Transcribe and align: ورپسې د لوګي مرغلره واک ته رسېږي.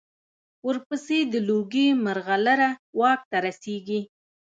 ورپسې 0.67 1.19
د 1.31 1.33
لوګي 1.47 1.87
مرغلره 2.05 2.69
واک 2.99 3.21
ته 3.31 3.37
رسېږي. 3.45 4.01